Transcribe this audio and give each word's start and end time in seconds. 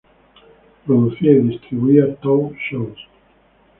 Producía 0.83 1.31
y 1.33 1.47
distribuía 1.49 2.15
talk 2.21 2.55
shows. 2.71 2.97